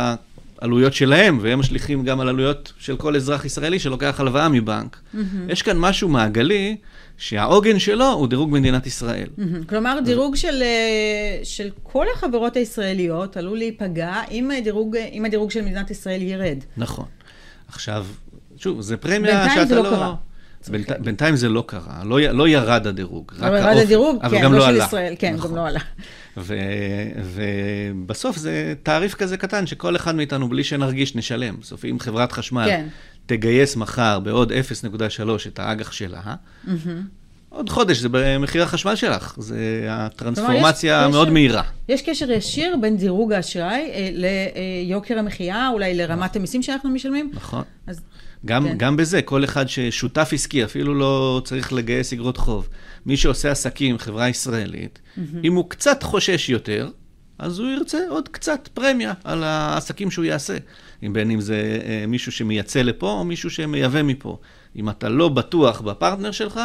העלויות 0.58 0.94
שלהם, 0.94 1.38
והם 1.42 1.58
משליכים 1.58 2.04
גם 2.04 2.20
על 2.20 2.28
עלויות 2.28 2.72
של 2.78 2.96
כל 2.96 3.16
אזרח 3.16 3.44
ישראלי 3.44 3.78
שלוקח 3.78 4.20
הלוואה 4.20 4.48
מבנק. 4.48 5.00
יש 5.48 5.62
כאן 5.62 5.78
משהו 5.78 6.08
מעגלי, 6.08 6.76
שהעוגן 7.18 7.78
שלו 7.78 8.12
הוא 8.12 8.28
דירוג 8.28 8.50
מדינת 8.52 8.86
ישראל. 8.86 9.28
מהמם. 9.36 9.64
כלומר, 9.64 9.98
דירוג 10.04 10.36
של, 10.36 10.62
אה, 10.62 11.44
של 11.44 11.70
כל 11.82 12.06
החברות 12.14 12.56
הישראליות 12.56 13.36
עלול 13.36 13.58
להיפגע 13.58 14.14
אם 14.30 14.50
הדירוג, 14.50 14.96
אם 14.96 15.24
הדירוג 15.24 15.50
של 15.50 15.62
מדינת 15.62 15.90
ישראל 15.90 16.22
ירד. 16.22 16.58
נכון. 16.76 17.06
עכשיו, 17.68 18.06
שוב, 18.60 18.80
זה 18.80 18.96
פרמיה 18.96 19.20
בינתיים 19.20 19.50
שאתה 19.50 19.64
זה 19.66 19.74
לא... 19.74 19.82
לא 19.82 19.90
קרה. 19.90 20.14
בינתי, 20.68 20.92
בינתיים 21.00 21.36
זה 21.36 21.48
לא 21.48 21.64
קרה, 21.66 22.02
לא, 22.04 22.20
לא 22.20 22.48
ירד 22.48 22.86
הדירוג, 22.86 23.32
רק 23.38 23.42
אבל 23.42 23.56
ירד 23.56 23.66
האופן, 23.66 23.80
הדירוג, 23.80 24.18
אבל 24.22 24.36
כן, 24.38 24.44
גם 24.44 24.52
לא 24.52 24.58
לא 24.58 24.64
של 24.64 24.70
עלה. 24.70 24.84
ישראל, 24.84 25.14
כן, 25.18 25.34
נכון. 25.34 25.50
גם 25.50 25.56
לא 25.56 25.66
עלה. 25.66 25.80
ו- 26.36 26.54
ובסוף 27.24 28.36
זה 28.36 28.74
תעריף 28.82 29.14
כזה 29.14 29.36
קטן, 29.36 29.66
שכל 29.66 29.96
אחד 29.96 30.14
מאיתנו, 30.14 30.48
בלי 30.48 30.64
שנרגיש, 30.64 31.16
נשלם. 31.16 31.56
בסוף, 31.60 31.84
אם 31.84 31.96
חברת 32.00 32.32
חשמל 32.32 32.64
כן. 32.66 32.86
תגייס 33.26 33.76
מחר 33.76 34.18
בעוד 34.20 34.52
0.3 34.52 34.56
את 35.48 35.58
האג"ח 35.58 35.92
שלה, 35.92 36.20
עוד 37.48 37.68
חודש 37.70 37.96
זה 37.98 38.08
במחיר 38.10 38.62
החשמל 38.62 38.94
שלך. 38.94 39.34
זה 39.38 39.58
הטרנספורמציה 39.90 41.08
מאוד 41.08 41.30
מהירה. 41.30 41.62
יש 41.90 42.02
קשר 42.02 42.30
ישיר 42.30 42.76
בין 42.80 42.96
דירוג 42.96 43.32
האשראי 43.32 43.90
אה, 43.92 44.10
ליוקר 44.12 45.18
המחיה, 45.18 45.68
אולי 45.72 45.94
לרמת 45.94 46.36
המיסים 46.36 46.62
שאנחנו 46.62 46.90
משלמים. 46.90 47.30
נכון. 47.34 47.62
אז 47.86 48.00
גם, 48.46 48.64
כן. 48.64 48.78
גם 48.78 48.96
בזה, 48.96 49.22
כל 49.22 49.44
אחד 49.44 49.68
ששותף 49.68 50.30
עסקי, 50.32 50.64
אפילו 50.64 50.94
לא 50.94 51.42
צריך 51.44 51.72
לגייס 51.72 52.12
אגרות 52.12 52.36
חוב. 52.36 52.68
מי 53.06 53.16
שעושה 53.16 53.50
עסקים, 53.50 53.98
חברה 53.98 54.28
ישראלית, 54.28 55.00
אם 55.44 55.54
הוא 55.54 55.70
קצת 55.70 56.02
חושש 56.02 56.48
יותר, 56.48 56.88
אז 57.38 57.58
הוא 57.58 57.68
ירצה 57.68 57.98
עוד 58.08 58.28
קצת 58.28 58.68
פרמיה 58.74 59.12
על 59.24 59.44
העסקים 59.44 60.10
שהוא 60.10 60.24
יעשה. 60.24 60.56
אם 61.06 61.12
בין 61.12 61.30
אם 61.30 61.40
זה 61.40 61.80
אה, 61.84 62.04
מישהו 62.08 62.32
שמייצא 62.32 62.82
לפה, 62.82 63.10
או 63.10 63.24
מישהו 63.24 63.50
שמייבא 63.50 64.02
מפה. 64.02 64.38
אם 64.76 64.90
אתה 64.90 65.08
לא 65.08 65.28
בטוח 65.28 65.80
בפרטנר 65.80 66.30
שלך, 66.30 66.60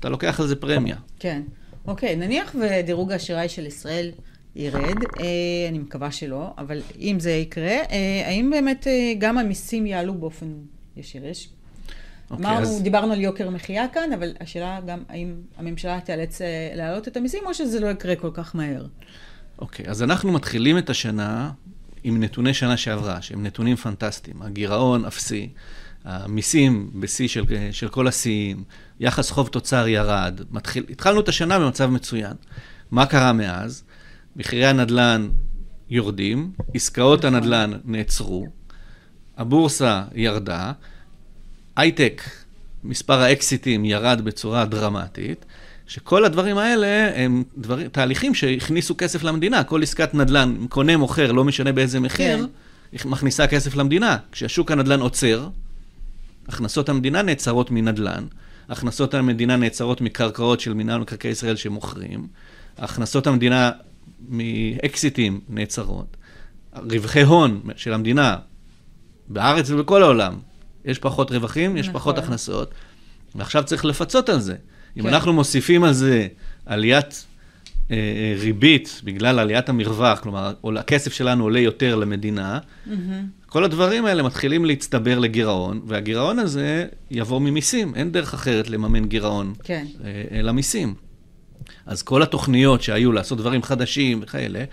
אתה 0.00 0.08
לוקח 0.08 0.40
על 0.40 0.46
זה 0.46 0.56
פרמיה. 0.56 0.96
כן. 1.18 1.42
אוקיי, 1.86 2.16
נניח 2.16 2.54
ודירוג 2.60 3.12
האשראי 3.12 3.48
של 3.48 3.66
ישראל 3.66 4.10
ירד, 4.56 4.96
אה, 5.20 5.68
אני 5.68 5.78
מקווה 5.78 6.12
שלא, 6.12 6.54
אבל 6.58 6.82
אם 7.00 7.16
זה 7.20 7.30
יקרה, 7.30 7.76
אה, 7.90 8.22
האם 8.26 8.50
באמת 8.50 8.86
אה, 8.86 9.12
גם 9.18 9.38
המיסים 9.38 9.86
יעלו 9.86 10.14
באופן 10.14 10.46
ישיר? 10.96 11.26
יש... 11.26 11.48
אוקיי, 12.30 12.46
אמרנו, 12.46 12.62
אז- 12.62 12.82
דיברנו 12.82 13.12
על 13.12 13.20
יוקר 13.20 13.50
מחיה 13.50 13.88
כאן, 13.88 14.12
אבל 14.12 14.32
השאלה 14.40 14.80
גם 14.86 15.02
האם 15.08 15.34
הממשלה 15.58 16.00
תיאלץ 16.00 16.40
להעלות 16.74 17.08
את 17.08 17.16
המיסים, 17.16 17.42
או 17.46 17.54
שזה 17.54 17.80
לא 17.80 17.86
יקרה 17.86 18.16
כל 18.16 18.30
כך 18.34 18.56
מהר. 18.56 18.86
אוקיי, 19.58 19.86
אז 19.88 20.02
אנחנו 20.02 20.32
מתחילים 20.32 20.78
את 20.78 20.90
השנה 20.90 21.50
עם 22.04 22.22
נתוני 22.22 22.54
שנה 22.54 22.76
שעברה, 22.76 23.22
שהם 23.22 23.46
נתונים 23.46 23.76
פנטסטיים. 23.76 24.42
הגירעון 24.42 25.04
אפסי, 25.04 25.48
המיסים 26.04 26.90
בשיא 26.94 27.28
של, 27.28 27.44
של 27.72 27.88
כל 27.88 28.08
השיאים, 28.08 28.64
יחס 29.00 29.30
חוב 29.30 29.48
תוצר 29.48 29.88
ירד. 29.88 30.40
מתחיל, 30.50 30.84
התחלנו 30.90 31.20
את 31.20 31.28
השנה 31.28 31.58
במצב 31.58 31.86
מצוין. 31.90 32.32
מה 32.90 33.06
קרה 33.06 33.32
מאז? 33.32 33.84
מחירי 34.36 34.66
הנדל"ן 34.66 35.28
יורדים, 35.90 36.52
עסקאות 36.74 37.24
הנדל"ן 37.24 37.72
נעצרו, 37.84 38.46
הבורסה 39.36 40.02
ירדה, 40.14 40.72
הייטק, 41.76 42.22
מספר 42.84 43.20
האקזיטים 43.20 43.84
ירד 43.84 44.20
בצורה 44.24 44.64
דרמטית, 44.64 45.44
שכל 45.86 46.24
הדברים 46.24 46.58
האלה 46.58 47.10
הם 47.16 47.44
דברים, 47.58 47.88
תהליכים 47.88 48.34
שהכניסו 48.34 48.94
כסף 48.98 49.22
למדינה. 49.22 49.64
כל 49.64 49.82
עסקת 49.82 50.14
נדל"ן, 50.14 50.66
קונה, 50.68 50.96
מוכר, 50.96 51.32
לא 51.32 51.44
משנה 51.44 51.72
באיזה 51.72 52.00
מחיר, 52.00 52.48
כן. 52.92 53.08
מכניסה 53.08 53.46
כסף 53.46 53.76
למדינה. 53.76 54.16
כשהשוק 54.32 54.70
הנדל"ן 54.70 55.00
עוצר, 55.00 55.48
הכנסות 56.48 56.88
המדינה 56.88 57.22
נעצרות 57.22 57.70
מנדל"ן, 57.70 58.24
הכנסות 58.68 59.14
המדינה 59.14 59.56
נעצרות 59.56 60.00
מקרקעות 60.00 60.60
של 60.60 60.74
מינהל 60.74 61.00
מקרקעי 61.00 61.30
ישראל 61.30 61.56
שמוכרים, 61.56 62.26
הכנסות 62.78 63.26
המדינה 63.26 63.70
מאקזיטים 64.28 65.40
נעצרות, 65.48 66.16
רווחי 66.72 67.22
הון 67.22 67.60
של 67.76 67.92
המדינה 67.92 68.36
בארץ 69.28 69.70
ובכל 69.70 70.02
העולם, 70.02 70.38
יש 70.84 70.98
פחות 70.98 71.30
רווחים, 71.30 71.76
יש 71.76 71.88
נכון. 71.88 72.00
פחות 72.00 72.18
הכנסות, 72.18 72.70
ועכשיו 73.34 73.64
צריך 73.64 73.84
לפצות 73.84 74.28
על 74.28 74.40
זה. 74.40 74.54
אם 74.96 75.02
כן. 75.02 75.08
אנחנו 75.08 75.32
מוסיפים 75.32 75.84
על 75.84 75.92
זה 75.92 76.26
עליית 76.66 77.26
אה, 77.90 77.96
אה, 77.96 78.34
ריבית 78.40 79.00
בגלל 79.04 79.38
עליית 79.38 79.68
המרווח, 79.68 80.20
כלומר, 80.20 80.52
הכסף 80.78 81.12
שלנו 81.12 81.44
עולה 81.44 81.60
יותר 81.60 81.94
למדינה, 81.96 82.58
כל 83.46 83.64
הדברים 83.64 84.06
האלה 84.06 84.22
מתחילים 84.22 84.64
להצטבר 84.64 85.18
לגירעון, 85.18 85.80
והגירעון 85.86 86.38
הזה 86.38 86.86
יבוא 87.10 87.40
ממיסים, 87.40 87.94
אין 87.94 88.12
דרך 88.12 88.34
אחרת 88.34 88.70
לממן 88.70 89.04
גירעון 89.04 89.54
כן. 89.62 89.86
אה, 90.04 90.38
אלא 90.38 90.52
מיסים. 90.52 90.94
אז 91.86 92.02
כל 92.02 92.22
התוכניות 92.22 92.82
שהיו 92.82 93.12
לעשות 93.12 93.38
דברים 93.38 93.62
חדשים 93.62 94.20
וכאלה, 94.22 94.64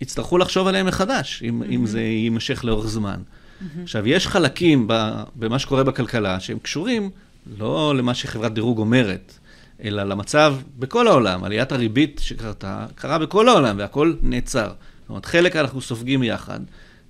יצטרכו 0.00 0.38
לחשוב 0.38 0.66
עליהם 0.66 0.86
מחדש, 0.86 1.42
אם, 1.48 1.62
mm-hmm. 1.62 1.70
אם 1.70 1.86
זה 1.86 2.00
יימשך 2.00 2.64
לאורך 2.64 2.86
זמן. 2.86 3.20
Mm-hmm. 3.20 3.64
עכשיו, 3.82 4.08
יש 4.08 4.26
חלקים 4.26 4.84
ב, 4.88 5.22
במה 5.36 5.58
שקורה 5.58 5.84
בכלכלה 5.84 6.40
שהם 6.40 6.58
קשורים 6.58 7.10
לא 7.58 7.94
למה 7.96 8.14
שחברת 8.14 8.54
דירוג 8.54 8.78
אומרת, 8.78 9.38
אלא 9.84 10.02
למצב 10.02 10.56
בכל 10.78 11.08
העולם. 11.08 11.44
עליית 11.44 11.72
הריבית 11.72 12.20
שקרתה, 12.24 12.86
קרה 12.94 13.18
בכל 13.18 13.48
העולם 13.48 13.78
והכל 13.78 14.14
נעצר. 14.22 14.68
זאת 14.68 15.08
אומרת, 15.08 15.24
חלק 15.24 15.56
אנחנו 15.56 15.80
סופגים 15.80 16.22
יחד. 16.22 16.60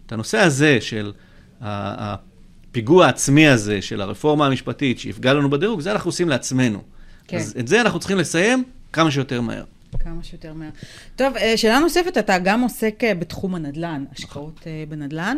את 0.07 0.13
הנושא 0.13 0.39
הזה 0.39 0.79
של 0.81 1.13
הפיגוע 1.61 3.07
העצמי 3.07 3.49
הזה, 3.49 3.83
של 3.83 4.01
הרפורמה 4.01 4.47
המשפטית 4.47 4.99
שיפגע 4.99 5.35
לנו 5.35 5.51
בדירוג, 5.51 5.81
זה 5.81 5.93
אנחנו 5.93 6.09
עושים 6.09 6.29
לעצמנו. 6.29 6.83
כן. 7.29 7.37
אז 7.37 7.55
את 7.59 7.69
זה 7.69 7.81
אנחנו 7.81 7.99
צריכים 7.99 8.19
לסיים 8.19 8.65
כמה 8.97 9.11
שיותר 9.11 9.41
מהר. 9.41 9.65
כמה 9.99 10.23
שיותר 10.23 10.53
מהר. 10.53 10.71
טוב, 11.17 11.37
אה, 11.37 11.57
שאלה 11.57 11.79
נוספת, 11.79 12.19
אתה 12.19 12.39
גם 12.39 12.61
עוסק 12.61 13.05
אה, 13.05 13.15
בתחום 13.15 13.55
הנדל"ן, 13.55 14.05
השקעות 14.13 14.61
אה, 14.67 14.85
בנדל"ן. 14.89 15.37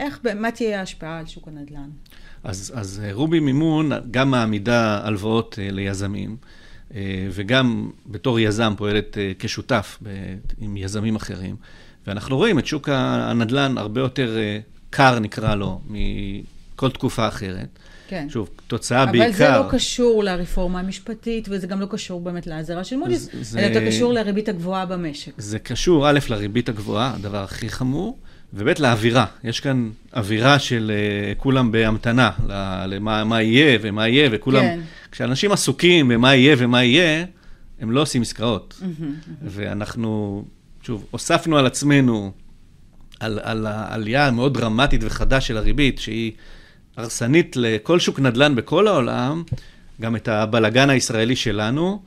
איך, 0.00 0.20
מה 0.40 0.50
תהיה 0.50 0.80
ההשפעה 0.80 1.18
על 1.18 1.26
שוק 1.26 1.48
הנדל"ן? 1.48 1.88
אז, 2.44 2.72
אז 2.76 3.02
רובי 3.12 3.40
מימון 3.40 3.90
גם 4.10 4.30
מעמידה 4.30 5.00
הלוואות 5.04 5.58
ליזמים, 5.62 6.36
וגם 7.32 7.90
בתור 8.06 8.40
יזם 8.40 8.74
פועלת 8.76 9.18
כשותף 9.38 9.98
עם 10.60 10.76
יזמים 10.76 11.16
אחרים. 11.16 11.56
ואנחנו 12.06 12.36
רואים 12.36 12.58
את 12.58 12.66
שוק 12.66 12.88
הנדל"ן 12.88 13.78
הרבה 13.78 14.00
יותר 14.00 14.38
קר, 14.90 15.18
נקרא 15.18 15.54
לו, 15.54 15.80
מכל 15.88 16.90
תקופה 16.90 17.28
אחרת. 17.28 17.78
כן. 18.10 18.26
שוב, 18.28 18.50
תוצאה 18.66 19.02
אבל 19.02 19.12
בעיקר... 19.12 19.26
אבל 19.28 19.36
זה 19.36 19.64
לא 19.64 19.70
קשור 19.70 20.24
לרפורמה 20.24 20.80
המשפטית, 20.80 21.48
וזה 21.50 21.66
גם 21.66 21.80
לא 21.80 21.86
קשור 21.90 22.20
באמת 22.20 22.46
לאזהרה 22.46 22.84
של 22.84 22.96
מודי'ס, 22.96 23.28
זה- 23.40 23.58
אלא 23.58 23.66
יותר 23.66 23.86
קשור 23.86 24.12
לריבית 24.12 24.48
הגבוהה 24.48 24.86
במשק. 24.86 25.32
זה 25.36 25.58
קשור, 25.58 26.10
א', 26.10 26.18
לריבית 26.28 26.68
הגבוהה, 26.68 27.14
הדבר 27.14 27.44
הכי 27.44 27.68
חמור, 27.68 28.18
וב', 28.54 28.68
לאווירה. 28.78 29.26
יש 29.44 29.60
כאן 29.60 29.90
אווירה 30.16 30.58
של 30.58 30.92
uh, 31.34 31.38
כולם 31.38 31.72
בהמתנה, 31.72 32.30
למה 32.86 33.24
מה 33.24 33.42
יהיה 33.42 33.78
ומה 33.82 34.08
יהיה, 34.08 34.28
וכולם... 34.32 34.60
כן. 34.60 34.80
כשאנשים 35.12 35.52
עסוקים 35.52 36.08
במה 36.08 36.34
יהיה 36.34 36.56
ומה 36.58 36.84
יהיה, 36.84 37.24
הם 37.80 37.90
לא 37.90 38.02
עושים 38.02 38.22
עסקאות. 38.22 38.80
ואנחנו, 39.42 40.44
שוב, 40.82 41.06
הוספנו 41.10 41.58
על 41.58 41.66
עצמנו, 41.66 42.32
על, 43.20 43.38
על 43.42 43.66
העלייה 43.66 44.26
המאוד 44.26 44.54
דרמטית 44.58 45.00
וחדה 45.04 45.40
של 45.40 45.56
הריבית, 45.56 45.98
שהיא 45.98 46.32
הרסנית 46.96 47.56
לכל 47.56 47.98
שוק 47.98 48.20
נדל"ן 48.20 48.54
בכל 48.54 48.88
העולם, 48.88 49.42
גם 50.00 50.16
את 50.16 50.28
הבלגן 50.28 50.90
הישראלי 50.90 51.36
שלנו, 51.36 52.02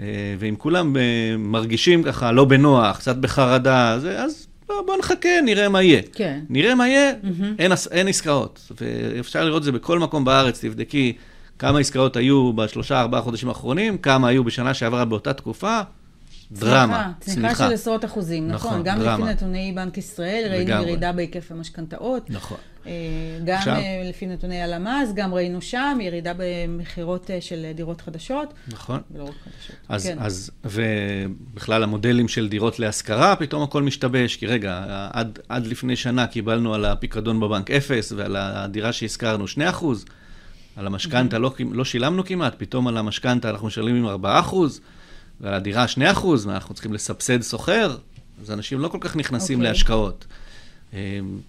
אה, 0.00 0.06
ואם 0.38 0.54
כולם 0.58 0.96
אה, 0.96 1.02
מרגישים 1.38 2.02
ככה 2.02 2.32
לא 2.32 2.44
בנוח, 2.44 2.96
קצת 2.98 3.16
בחרדה, 3.16 3.98
זה, 4.00 4.22
אז 4.22 4.46
בוא, 4.68 4.82
בוא 4.86 4.96
נחכה, 4.96 5.28
נראה 5.44 5.68
מה 5.68 5.82
יהיה. 5.82 6.02
כן. 6.12 6.40
נראה 6.50 6.74
מה 6.74 6.88
יהיה, 6.88 7.12
אין, 7.58 7.72
עס- 7.72 7.88
אין 7.92 8.08
עסקאות. 8.08 8.72
ואפשר 8.80 9.44
לראות 9.44 9.58
את 9.60 9.64
זה 9.64 9.72
בכל 9.72 9.98
מקום 9.98 10.24
בארץ, 10.24 10.64
תבדקי 10.64 11.12
כמה 11.58 11.78
עסקאות 11.78 12.16
היו 12.16 12.52
בשלושה, 12.52 13.00
ארבעה 13.00 13.20
חודשים 13.22 13.48
האחרונים, 13.48 13.98
כמה 13.98 14.28
היו 14.28 14.44
בשנה 14.44 14.74
שעברה 14.74 15.04
באותה 15.04 15.32
תקופה, 15.32 15.80
דרמה, 16.52 17.12
צמיחה 17.20 17.54
של 17.54 17.72
עשרות 17.74 18.04
אחוזים, 18.04 18.48
נכון. 18.48 18.70
נכון, 18.70 18.82
גם 18.84 18.98
דרמה. 18.98 19.24
לפי 19.24 19.34
נתוני 19.34 19.72
בנק 19.76 19.98
ישראל, 19.98 20.46
ראינו 20.50 20.64
לגמרי. 20.64 20.90
ירידה 20.90 21.12
בהיקף 21.12 21.52
המשכנתאות. 21.52 22.30
נכון. 22.30 22.58
אה, 22.86 22.92
גם 23.44 23.56
עכשיו- 23.56 23.74
אה, 23.74 24.02
לפי 24.08 24.26
נתוני 24.26 24.62
הלמ"ס, 24.62 25.12
גם 25.14 25.34
ראינו 25.34 25.62
שם 25.62 25.98
ירידה 26.00 26.32
במכירות 26.36 27.30
אה, 27.30 27.40
של 27.40 27.66
דירות 27.74 28.00
חדשות. 28.00 28.54
נכון. 28.68 29.00
ולא 29.10 29.24
רק 29.24 29.30
חדשות. 29.44 29.76
אז, 29.88 30.06
כן. 30.06 30.16
אז, 30.20 30.50
ובכלל 30.64 31.82
המודלים 31.82 32.28
של 32.28 32.48
דירות 32.48 32.78
להשכרה, 32.78 33.36
פתאום 33.36 33.62
הכל 33.62 33.82
משתבש, 33.82 34.36
כי 34.36 34.46
רגע, 34.46 34.84
עד, 35.12 35.38
עד 35.48 35.66
לפני 35.66 35.96
שנה 35.96 36.26
קיבלנו 36.26 36.74
על 36.74 36.84
הפיקדון 36.84 37.40
בבנק 37.40 37.70
0, 37.70 38.12
ועל 38.16 38.36
הדירה 38.36 38.92
שהשכרנו 38.92 39.48
2 39.48 39.68
אחוז, 39.68 40.04
על 40.76 40.86
המשכנתה 40.86 41.38
לא, 41.38 41.54
לא 41.72 41.84
שילמנו 41.84 42.24
כמעט, 42.24 42.54
פתאום 42.58 42.88
על 42.88 42.96
המשכנתה 42.96 43.50
אנחנו 43.50 43.66
משלמים 43.66 44.06
4 44.06 44.40
אחוז, 44.40 44.80
ועל 45.40 45.54
הדירה 45.54 45.88
2 45.88 46.06
אחוז, 46.06 46.46
ואנחנו 46.46 46.74
צריכים 46.74 46.92
לסבסד 46.92 47.42
סוחר, 47.42 47.96
אז 48.42 48.50
אנשים 48.50 48.80
לא 48.80 48.88
כל 48.88 48.98
כך 49.00 49.16
נכנסים 49.16 49.58
אוקיי. 49.58 49.72
להשקעות. 49.72 50.26
אמ, 50.92 50.98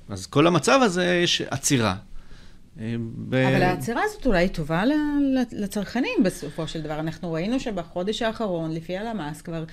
אז 0.09 0.25
כל 0.25 0.47
המצב 0.47 0.79
הזה 0.83 1.19
יש 1.23 1.41
עצירה. 1.41 1.95
אה, 2.79 2.95
ב... 3.29 3.35
אבל 3.35 3.63
ההצהרה 3.63 4.01
הזאת 4.05 4.25
אולי 4.25 4.49
טובה 4.49 4.85
ל- 4.85 4.91
ל- 4.91 5.63
לצרכנים 5.63 6.23
בסופו 6.25 6.67
של 6.67 6.81
דבר. 6.81 6.99
אנחנו 6.99 7.31
ראינו 7.33 7.59
שבחודש 7.59 8.21
האחרון, 8.21 8.71
לפי 8.71 8.97
הלמ"ס, 8.97 9.41
כבר 9.41 9.63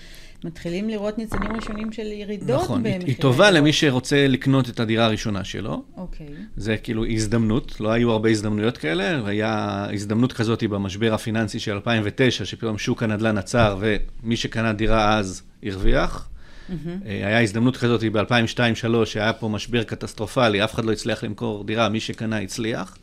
מתחילים 0.45 0.89
לראות 0.89 1.19
ניצנים 1.19 1.53
ראשונים 1.57 1.93
של 1.93 2.07
ירידות 2.07 2.63
נכון, 2.63 2.87
היא, 2.87 2.95
במחירי 2.95 3.13
היא 3.13 3.21
טובה. 3.21 3.51
למי 3.51 3.73
שרוצה 3.73 4.27
לקנות 4.29 4.69
את 4.69 4.81
הדירה 4.81 5.05
הראשונה 5.05 5.45
שלו. 5.45 5.83
אוקיי. 5.97 6.27
זה 6.57 6.77
כאילו 6.77 7.07
הזדמנות, 7.07 7.81
לא 7.81 7.93
היו 7.93 8.11
הרבה 8.13 8.29
הזדמנויות 8.29 8.79
כאלה, 8.79 9.27
היה 9.27 9.87
הזדמנות 9.93 10.33
כזאת 10.33 10.63
במשבר 10.63 11.15
הפיננסי 11.15 11.59
של 11.59 11.73
2009, 11.73 12.45
שפתאום 12.45 12.79
שוק 12.79 13.03
הנדל"ן 13.03 13.39
עצר 13.39 13.79
ומי 13.81 14.37
שקנה 14.37 14.73
דירה 14.73 15.19
אז 15.19 15.43
הרוויח. 15.63 16.29
אה, 17.07 17.27
היה 17.27 17.43
הזדמנות 17.43 17.77
כזאת 17.77 18.05
ב-2002-2003, 18.13 19.05
שהיה 19.05 19.33
פה 19.33 19.49
משבר 19.49 19.83
קטסטרופלי, 19.83 20.65
אף 20.65 20.75
אחד 20.75 20.85
לא 20.85 20.93
הצליח 20.93 21.25
למכור 21.25 21.65
דירה, 21.65 21.89
מי 21.89 22.01
שקנה 22.01 22.39
הצליח. 22.39 22.97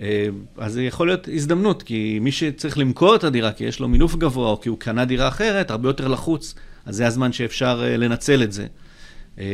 אה, 0.00 0.26
אז 0.58 0.72
זה 0.72 0.82
יכול 0.82 1.06
להיות 1.06 1.28
הזדמנות, 1.34 1.82
כי 1.82 2.18
מי 2.20 2.32
שצריך 2.32 2.78
למכור 2.78 3.16
את 3.16 3.24
הדירה, 3.24 3.52
כי 3.52 3.64
יש 3.64 3.80
לו 3.80 3.88
מינוף 3.88 4.14
גבוה, 4.14 4.50
או 4.50 4.60
כי 4.60 4.68
הוא 4.68 4.78
קנה 4.78 5.04
דירה 5.04 5.28
אחרת, 5.28 5.70
הרבה 5.70 5.88
יותר 5.88 6.08
לחוץ, 6.08 6.54
אז 6.86 6.96
זה 6.96 7.06
הזמן 7.06 7.32
שאפשר 7.32 7.82
אה, 7.84 7.96
לנצל 7.96 8.42
את 8.42 8.52
זה. 8.52 8.66
אה, 9.38 9.44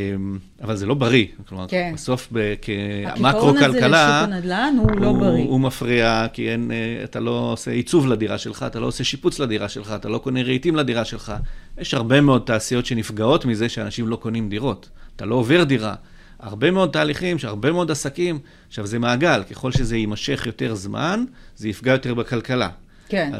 אבל 0.62 0.76
זה 0.76 0.86
לא 0.86 0.94
בריא, 0.94 1.26
כלומר, 1.48 1.66
כן. 1.68 1.90
בסוף 1.94 2.28
ב- 2.32 2.52
הקיפאון 2.52 3.06
הזה 3.06 3.16
כמקרו-כלכלה, 3.16 4.20
לשוק 4.20 4.32
הנדל"ן 4.32 4.74
הוא 4.78 4.90
לא 4.90 5.12
בריא. 5.12 5.44
הוא 5.44 5.60
מפריע, 5.60 6.26
כי 6.32 6.50
אין, 6.50 6.70
אה, 6.70 7.04
אתה 7.04 7.20
לא 7.20 7.50
עושה 7.52 7.70
עיצוב 7.70 8.06
לדירה 8.06 8.38
שלך, 8.38 8.64
אתה 8.66 8.80
לא 8.80 8.86
עושה 8.86 9.04
שיפוץ 9.04 9.38
לדירה 9.38 9.68
שלך, 9.68 9.92
אתה 9.96 10.08
לא 10.08 10.18
קונה 10.18 10.42
רהיטים 10.42 10.76
לדירה 10.76 11.04
שלך. 11.04 11.32
יש 11.78 11.94
הרבה 11.94 12.20
מאוד 12.20 12.42
תעשיות 12.46 12.86
שנפגעות 12.86 13.44
מזה 13.44 13.68
שאנשים 13.68 14.08
לא 14.08 14.16
קונים 14.16 14.48
דירות. 14.48 14.88
אתה 15.16 15.26
לא 15.26 15.34
עובר 15.34 15.64
דירה. 15.64 15.94
הרבה 16.40 16.70
מאוד 16.70 16.90
תהליכים, 16.90 17.36
הרבה 17.42 17.72
מאוד 17.72 17.90
עסקים. 17.90 18.38
עכשיו, 18.68 18.86
זה 18.86 18.98
מעגל, 18.98 19.42
ככל 19.50 19.72
שזה 19.72 19.96
יימשך 19.96 20.42
יותר 20.46 20.74
זמן, 20.74 21.24
זה 21.56 21.68
יפגע 21.68 21.92
יותר 21.92 22.14
בכלכלה. 22.14 22.68
כן. 23.08 23.32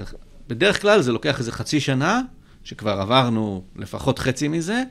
בדרך 0.49 0.83
כלל 0.83 1.01
זה 1.01 1.13
לוקח 1.13 1.39
איזה 1.39 1.53
חצי 1.53 1.81
שנה, 1.81 2.21
שכבר 2.65 3.01
עברנו 3.01 3.63
לפחות 3.77 4.19
חצי 4.19 4.49
מזה, 4.49 4.83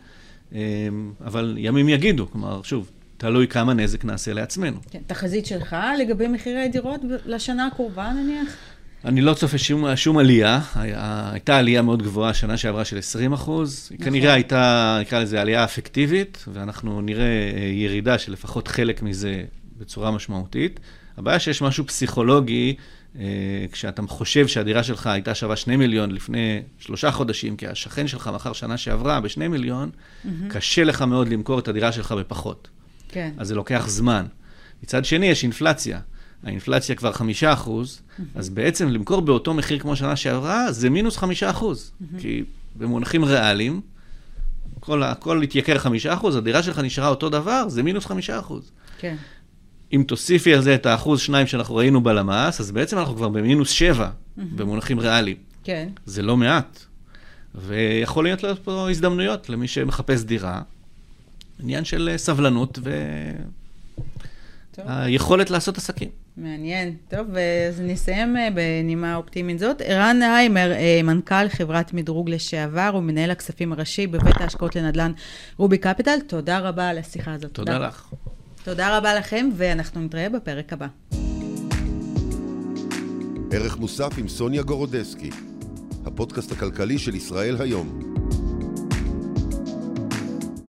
אבל 1.26 1.56
ימים 1.58 1.90
יגידו, 1.90 2.32
כלומר, 2.32 2.62
שוב, 2.64 2.90
תלוי 3.18 3.48
כמה 3.48 3.74
נזק 3.74 4.06
נעשה 4.06 4.34
לעצמנו. 4.34 4.78
כן. 4.92 5.00
תחזית 5.08 5.46
שלך 5.46 5.76
לגבי 6.00 6.28
מחירי 6.28 6.64
הדירות 6.64 7.02
לשנה 7.26 7.68
הקרובה 7.68 8.12
נניח? 8.14 8.56
אני 9.06 9.22
לא 9.22 9.34
צופה 9.34 9.58
שום, 9.58 9.96
שום 9.96 10.18
עלייה, 10.18 10.62
הייתה 11.32 11.58
עלייה 11.58 11.82
מאוד 11.82 12.04
גבוהה 12.04 12.34
שנה 12.34 12.58
שעברה 12.58 12.86
של 12.86 12.98
20 12.98 13.34
אחוז, 13.34 13.90
נכון. 13.94 14.06
כנראה 14.06 14.34
הייתה, 14.34 14.98
נקרא 15.02 15.20
לזה 15.20 15.42
עלייה 15.42 15.64
אפקטיבית, 15.64 16.46
ואנחנו 16.54 17.02
נראה 17.02 17.24
אה, 17.26 17.60
ירידה 17.74 18.18
של 18.18 18.32
לפחות 18.32 18.68
חלק 18.68 19.02
מזה 19.02 19.44
בצורה 19.78 20.12
משמעותית. 20.12 20.80
הבעיה 21.18 21.40
שיש 21.40 21.62
משהו 21.62 21.88
פסיכולוגי, 21.88 22.76
כשאתה 23.72 24.02
חושב 24.08 24.48
שהדירה 24.48 24.84
שלך 24.84 25.08
הייתה 25.08 25.36
שווה 25.36 25.56
2 25.56 25.80
מיליון 25.80 26.12
לפני 26.12 26.62
שלושה 26.80 27.12
חודשים, 27.12 27.58
כי 27.58 27.68
השכן 27.68 28.08
שלך 28.08 28.30
מכר 28.34 28.54
שנה 28.54 28.78
שעברה 28.78 29.22
ב-2 29.22 29.48
מיליון, 29.50 29.90
קשה 30.48 30.84
לך 30.84 31.02
מאוד 31.02 31.28
למכור 31.28 31.60
את 31.60 31.68
הדירה 31.68 31.92
שלך 31.92 32.12
בפחות. 32.12 32.68
כן. 33.10 33.32
אז 33.38 33.48
זה 33.48 33.56
לוקח 33.56 33.86
זמן. 33.88 34.26
מצד 34.84 35.06
שני, 35.06 35.26
יש 35.26 35.44
אינפלציה. 35.44 36.00
האינפלציה 36.44 36.96
כבר 36.96 37.12
חמישה 37.12 37.54
אחוז, 37.54 38.02
אז 38.36 38.50
בעצם 38.50 38.90
למכור 38.90 39.22
באותו 39.22 39.54
מחיר 39.54 39.80
כמו 39.80 39.96
שנה 39.96 40.16
שעברה, 40.16 40.72
זה 40.72 40.90
מינוס 40.90 41.18
חמישה 41.18 41.50
אחוז. 41.50 41.92
כי 42.18 42.44
במונחים 42.76 43.26
ריאליים, 43.26 43.82
כל, 44.80 45.04
הכל 45.04 45.44
התייקר 45.44 45.78
חמישה 45.78 46.14
אחוז, 46.14 46.36
הדירה 46.36 46.64
שלך 46.64 46.80
נשארה 46.80 47.08
אותו 47.08 47.30
דבר, 47.30 47.70
זה 47.70 47.84
מינוס 47.84 48.06
חמישה 48.06 48.40
אחוז. 48.40 48.72
כן. 49.00 49.16
אם 49.94 50.04
תוסיפי 50.08 50.54
על 50.54 50.62
זה 50.62 50.76
את 50.76 50.86
האחוז 50.86 51.20
שניים 51.20 51.48
שאנחנו 51.48 51.76
ראינו 51.76 52.02
בלמ"ס, 52.02 52.60
אז 52.60 52.72
בעצם 52.72 52.98
אנחנו 52.98 53.16
כבר 53.16 53.30
במינוס 53.30 53.70
שבע, 53.70 54.10
במונחים 54.38 55.00
ריאליים. 55.00 55.38
כן. 55.64 55.90
זה 56.06 56.22
לא 56.22 56.38
מעט. 56.38 56.80
ויכול 57.56 58.24
להיות 58.24 58.60
פה 58.64 58.90
הזדמנויות 58.90 59.50
למי 59.50 59.68
שמחפש 59.68 60.22
דירה. 60.22 60.62
עניין 61.64 61.86
של 61.86 62.10
אה, 62.12 62.18
סבלנות. 62.18 62.80
והיכולת 64.78 65.50
לעשות 65.50 65.78
עסקים. 65.78 66.10
מעניין. 66.38 66.96
טוב, 67.10 67.28
אז 67.70 67.82
נסיים 67.82 68.38
אה, 68.38 68.48
בנימה 68.54 69.16
אופטימית 69.16 69.60
זאת. 69.60 69.82
ערן 69.82 70.22
היימר, 70.22 70.72
אה, 70.72 71.02
מנכ"ל 71.04 71.50
חברת 71.50 71.94
מדרוג 71.94 72.30
לשעבר 72.30 72.96
ומנהל 72.98 73.32
הכספים 73.32 73.74
הראשי 73.74 74.08
בבית 74.08 74.42
ההשקעות 74.42 74.76
לנדל"ן 74.76 75.12
רובי 75.58 75.78
קפיטל, 75.78 76.20
תודה 76.28 76.60
רבה 76.60 76.90
על 76.90 76.98
השיחה 76.98 77.34
הזאת. 77.34 77.54
תודה 77.54 77.78
לך. 77.80 78.14
תודה 78.70 78.98
רבה 78.98 79.16
לכם, 79.16 79.50
ואנחנו 79.56 80.02
נתראה 80.02 80.30
בפרק 80.30 80.74
הבא. 80.74 80.88
ערך 83.52 83.78
מוסף 83.78 84.10
עם 84.18 84.28
סוניה 84.28 84.62
גורודסקי, 84.62 85.30
הפודקאסט 86.06 86.52
הכלכלי 86.52 86.98
של 87.00 87.16
ישראל 87.16 87.62
היום. 87.62 88.09